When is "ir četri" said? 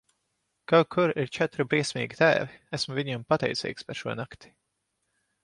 1.23-1.65